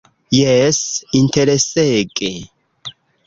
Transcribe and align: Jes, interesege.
Jes, 0.35 0.79
interesege. 1.19 2.31